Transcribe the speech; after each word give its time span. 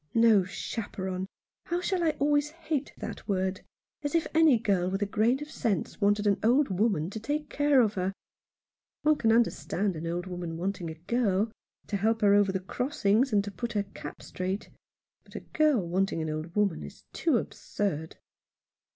"No 0.15 0.43
chaperon! 0.43 1.27
How 1.65 1.77
I 1.77 1.81
shall 1.81 2.09
always 2.17 2.49
hate 2.49 2.91
that 2.97 3.27
word! 3.27 3.61
As 4.01 4.15
if 4.15 4.25
any 4.33 4.57
girl 4.57 4.89
with 4.89 5.03
a 5.03 5.05
grain 5.05 5.39
of 5.43 5.51
sense 5.51 6.01
wanted 6.01 6.25
an 6.25 6.39
old 6.41 6.69
woman 6.69 7.11
to 7.11 7.19
take 7.19 7.51
care 7.51 7.81
of 7.81 7.93
her! 7.93 8.11
One 9.03 9.17
can 9.17 9.31
understand 9.31 9.95
an 9.95 10.07
old 10.07 10.25
woman 10.25 10.57
wanting 10.57 10.89
a 10.89 10.95
girl— 10.95 11.51
to 11.89 11.97
help 11.97 12.21
her 12.21 12.33
over 12.33 12.51
the 12.51 12.59
crossings, 12.59 13.31
and 13.31 13.43
to 13.43 13.51
put 13.51 13.73
her 13.73 13.83
cap 13.93 14.23
straight. 14.23 14.69
But 15.23 15.35
a 15.35 15.41
girl 15.41 15.87
wanting 15.87 16.19
an 16.19 16.31
old 16.31 16.55
woman 16.55 16.81
is 16.81 17.03
too 17.13 17.37
absurd." 17.37 18.15